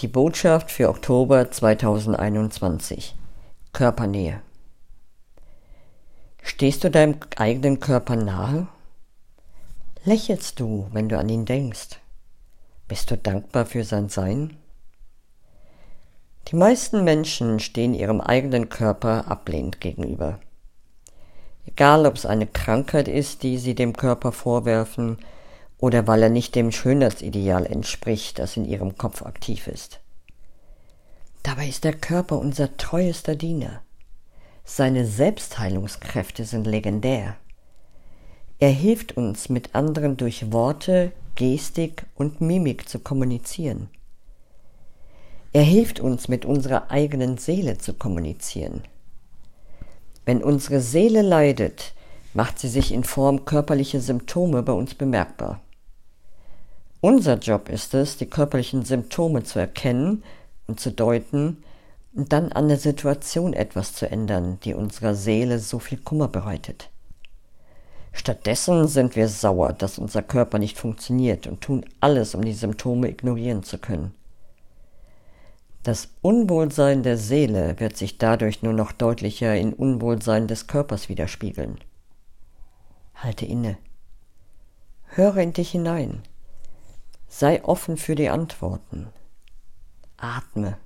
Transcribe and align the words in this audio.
Die 0.00 0.08
Botschaft 0.08 0.70
für 0.70 0.90
Oktober 0.90 1.50
2021 1.50 3.16
Körpernähe 3.72 4.42
Stehst 6.42 6.84
du 6.84 6.90
deinem 6.90 7.16
eigenen 7.36 7.80
Körper 7.80 8.14
nahe? 8.14 8.66
Lächelst 10.04 10.60
du, 10.60 10.86
wenn 10.92 11.08
du 11.08 11.18
an 11.18 11.30
ihn 11.30 11.46
denkst? 11.46 11.98
Bist 12.88 13.10
du 13.10 13.16
dankbar 13.16 13.64
für 13.64 13.84
sein 13.84 14.10
Sein? 14.10 14.58
Die 16.48 16.56
meisten 16.56 17.02
Menschen 17.02 17.58
stehen 17.58 17.94
ihrem 17.94 18.20
eigenen 18.20 18.68
Körper 18.68 19.30
ablehnend 19.30 19.80
gegenüber. 19.80 20.40
Egal, 21.64 22.04
ob 22.04 22.16
es 22.16 22.26
eine 22.26 22.46
Krankheit 22.46 23.08
ist, 23.08 23.42
die 23.42 23.56
sie 23.56 23.74
dem 23.74 23.96
Körper 23.96 24.32
vorwerfen, 24.32 25.16
oder 25.78 26.06
weil 26.06 26.22
er 26.22 26.30
nicht 26.30 26.54
dem 26.54 26.72
Schönheitsideal 26.72 27.66
entspricht, 27.66 28.38
das 28.38 28.56
in 28.56 28.64
ihrem 28.64 28.96
Kopf 28.96 29.22
aktiv 29.22 29.66
ist. 29.66 30.00
Dabei 31.42 31.68
ist 31.68 31.84
der 31.84 31.92
Körper 31.92 32.38
unser 32.38 32.76
treuester 32.76 33.36
Diener. 33.36 33.80
Seine 34.64 35.06
Selbstheilungskräfte 35.06 36.44
sind 36.44 36.66
legendär. 36.66 37.36
Er 38.58 38.70
hilft 38.70 39.16
uns, 39.16 39.48
mit 39.48 39.74
anderen 39.74 40.16
durch 40.16 40.50
Worte, 40.50 41.12
Gestik 41.34 42.06
und 42.14 42.40
Mimik 42.40 42.88
zu 42.88 42.98
kommunizieren. 42.98 43.90
Er 45.52 45.62
hilft 45.62 46.00
uns, 46.00 46.28
mit 46.28 46.44
unserer 46.44 46.90
eigenen 46.90 47.38
Seele 47.38 47.78
zu 47.78 47.94
kommunizieren. 47.94 48.82
Wenn 50.24 50.42
unsere 50.42 50.80
Seele 50.80 51.22
leidet, 51.22 51.94
macht 52.34 52.58
sie 52.58 52.68
sich 52.68 52.92
in 52.92 53.04
Form 53.04 53.44
körperlicher 53.44 54.00
Symptome 54.00 54.62
bei 54.62 54.72
uns 54.72 54.94
bemerkbar. 54.94 55.60
Unser 57.06 57.38
Job 57.38 57.68
ist 57.68 57.94
es, 57.94 58.16
die 58.16 58.26
körperlichen 58.26 58.84
Symptome 58.84 59.44
zu 59.44 59.60
erkennen 59.60 60.24
und 60.66 60.80
zu 60.80 60.90
deuten 60.90 61.62
und 62.12 62.32
dann 62.32 62.50
an 62.50 62.66
der 62.66 62.78
Situation 62.78 63.52
etwas 63.52 63.92
zu 63.92 64.10
ändern, 64.10 64.58
die 64.64 64.74
unserer 64.74 65.14
Seele 65.14 65.60
so 65.60 65.78
viel 65.78 65.98
Kummer 65.98 66.26
bereitet. 66.26 66.90
Stattdessen 68.12 68.88
sind 68.88 69.14
wir 69.14 69.28
sauer, 69.28 69.72
dass 69.72 70.00
unser 70.00 70.20
Körper 70.20 70.58
nicht 70.58 70.78
funktioniert 70.78 71.46
und 71.46 71.60
tun 71.60 71.84
alles, 72.00 72.34
um 72.34 72.44
die 72.44 72.52
Symptome 72.52 73.08
ignorieren 73.08 73.62
zu 73.62 73.78
können. 73.78 74.12
Das 75.84 76.08
Unwohlsein 76.22 77.04
der 77.04 77.18
Seele 77.18 77.78
wird 77.78 77.96
sich 77.96 78.18
dadurch 78.18 78.64
nur 78.64 78.72
noch 78.72 78.90
deutlicher 78.90 79.54
in 79.54 79.74
Unwohlsein 79.74 80.48
des 80.48 80.66
Körpers 80.66 81.08
widerspiegeln. 81.08 81.78
Halte 83.14 83.46
inne. 83.46 83.78
Höre 85.04 85.36
in 85.36 85.52
dich 85.52 85.70
hinein. 85.70 86.24
Sei 87.28 87.62
offen 87.64 87.96
für 87.96 88.14
die 88.14 88.28
Antworten. 88.28 89.08
Atme. 90.16 90.78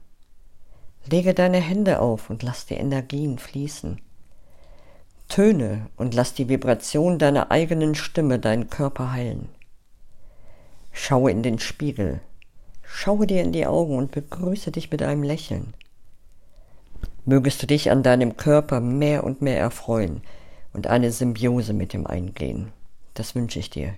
Lege 1.07 1.35
deine 1.35 1.59
Hände 1.59 2.01
auf 2.01 2.31
und 2.31 2.43
lass 2.43 2.67
die 2.67 2.75
Energien 2.75 3.39
fließen. 3.39 4.01
Töne 5.29 5.87
und 5.97 6.15
lass 6.15 6.35
die 6.35 6.49
Vibration 6.49 7.19
deiner 7.19 7.51
eigenen 7.51 7.95
Stimme 7.95 8.39
deinen 8.39 8.69
Körper 8.69 9.13
heilen. 9.13 9.49
Schaue 10.93 11.31
in 11.31 11.43
den 11.43 11.59
Spiegel 11.59 12.21
Schaue 12.93 13.27
dir 13.27 13.41
in 13.41 13.53
die 13.53 13.67
Augen 13.67 13.97
und 13.97 14.11
begrüße 14.11 14.73
dich 14.73 14.91
mit 14.91 15.01
einem 15.03 15.23
Lächeln. 15.23 15.73
Mögest 17.25 17.63
du 17.63 17.67
dich 17.67 17.91
an 17.91 18.03
deinem 18.03 18.37
Körper 18.37 18.81
mehr 18.81 19.25
und 19.25 19.41
mehr 19.41 19.59
erfreuen 19.59 20.23
und 20.73 20.87
eine 20.87 21.13
Symbiose 21.13 21.73
mit 21.73 21.95
ihm 21.95 22.07
eingehen. 22.07 22.73
Das 23.15 23.35
wünsche 23.35 23.59
ich 23.59 23.71
dir. 23.71 23.95